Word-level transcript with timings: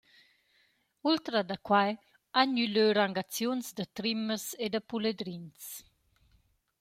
Ultra 1.09 1.41
da 1.49 1.57
quai 1.67 1.91
han 2.35 2.49
gnü 2.55 2.65
lö 2.75 2.85
rangaziuns 2.97 3.67
da 3.77 3.85
trimmas 3.95 4.45
e 4.63 4.65
da 4.73 4.81
puledrins. 4.89 5.65